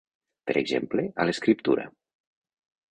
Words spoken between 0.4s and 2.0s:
Per exemple, a l'escriptura.